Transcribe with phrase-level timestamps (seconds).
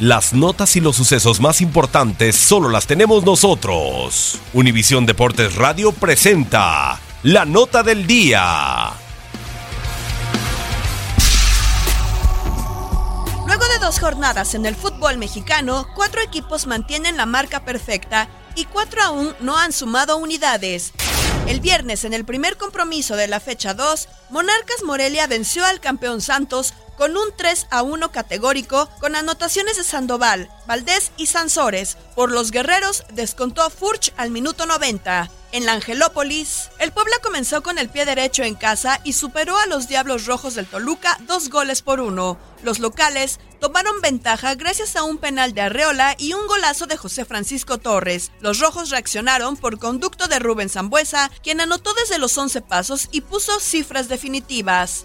[0.00, 4.40] Las notas y los sucesos más importantes solo las tenemos nosotros.
[4.52, 8.92] Univisión Deportes Radio presenta la nota del día.
[13.46, 18.64] Luego de dos jornadas en el fútbol mexicano, cuatro equipos mantienen la marca perfecta y
[18.64, 20.92] cuatro aún no han sumado unidades.
[21.46, 26.20] El viernes, en el primer compromiso de la fecha 2, Monarcas Morelia venció al campeón
[26.20, 31.96] Santos con un 3 a 1 categórico con anotaciones de Sandoval, Valdés y Sansores.
[32.14, 35.30] Por los guerreros descontó Furch al minuto 90.
[35.54, 39.66] En la Angelópolis, el Puebla comenzó con el pie derecho en casa y superó a
[39.66, 42.36] los Diablos Rojos del Toluca dos goles por uno.
[42.64, 47.24] Los locales tomaron ventaja gracias a un penal de Arreola y un golazo de José
[47.24, 48.32] Francisco Torres.
[48.40, 53.20] Los rojos reaccionaron por conducto de Rubén Zambuesa, quien anotó desde los 11 pasos y
[53.20, 55.04] puso cifras definitivas.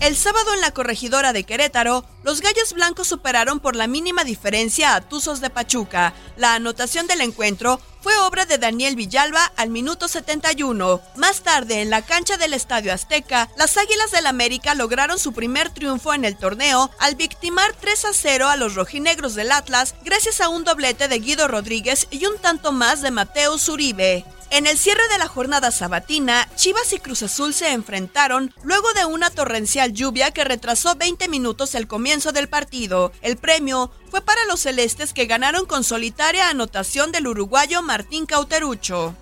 [0.00, 4.94] El sábado en la corregidora de Querétaro, los Gallos Blancos superaron por la mínima diferencia
[4.94, 6.14] a Tuzos de Pachuca.
[6.36, 11.00] La anotación del encuentro fue obra de Daniel Villalba al minuto 71.
[11.16, 15.70] Más tarde, en la cancha del Estadio Azteca, las Águilas del América lograron su primer
[15.70, 20.40] triunfo en el torneo al victimar 3 a 0 a los rojinegros del Atlas gracias
[20.40, 24.24] a un doblete de Guido Rodríguez y un tanto más de Mateo Zuribe.
[24.50, 29.04] En el cierre de la jornada sabatina, Chivas y Cruz Azul se enfrentaron luego de
[29.04, 33.12] una torrencial lluvia que retrasó 20 minutos el comienzo del partido.
[33.20, 39.14] El premio fue para los celestes que ganaron con solitaria anotación del uruguayo Martín Cauterucho.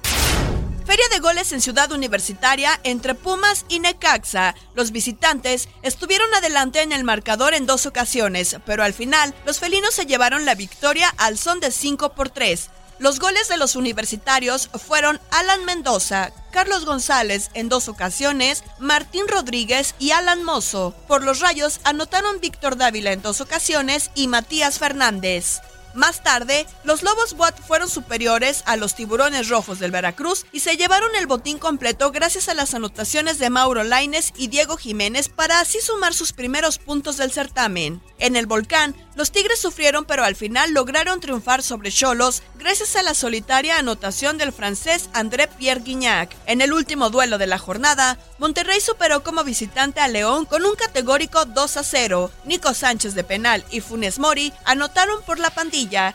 [0.87, 4.55] Feria de goles en Ciudad Universitaria entre Pumas y Necaxa.
[4.77, 9.93] Los visitantes estuvieron adelante en el marcador en dos ocasiones, pero al final los felinos
[9.93, 12.71] se llevaron la victoria al son de 5 por 3.
[12.99, 19.95] Los goles de los universitarios fueron Alan Mendoza, Carlos González en dos ocasiones, Martín Rodríguez
[19.99, 20.95] y Alan Mozo.
[21.07, 25.61] Por los rayos anotaron Víctor Dávila en dos ocasiones y Matías Fernández.
[25.97, 30.77] Más tarde, los Lobos Buat fueron superiores a los Tiburones Rojos del Veracruz y se
[30.77, 35.59] llevaron el botín completo gracias a las anotaciones de Mauro Laines y Diego Jiménez para
[35.59, 38.03] así sumar sus primeros puntos del certamen.
[38.19, 43.03] En el volcán, los Tigres sufrieron pero al final lograron triunfar sobre Cholos gracias a
[43.03, 46.37] la solitaria anotación del francés André Pierre Guignac.
[46.47, 50.77] En el último duelo de la jornada, Monterrey superó como visitante a León con un
[50.77, 52.31] categórico 2 a 0.
[52.45, 56.15] Nico Sánchez de penal y Funes Mori anotaron por la pandilla.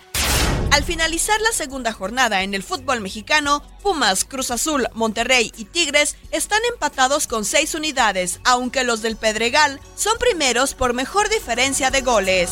[0.72, 6.16] Al finalizar la segunda jornada en el fútbol mexicano, Pumas, Cruz Azul, Monterrey y Tigres
[6.32, 12.02] están empatados con seis unidades, aunque los del Pedregal son primeros por mejor diferencia de
[12.02, 12.52] goles.